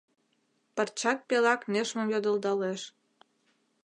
Пырчак 0.75 1.19
пелак 1.27 1.61
нӧшмым 1.73 2.07
йодылдалеш. 2.13 2.81